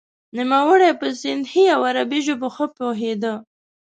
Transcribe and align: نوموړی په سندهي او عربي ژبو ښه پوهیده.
نوموړی 0.37 0.91
په 0.99 1.07
سندهي 1.21 1.65
او 1.75 1.81
عربي 1.89 2.19
ژبو 2.27 2.47
ښه 2.55 2.65
پوهیده. 2.77 3.33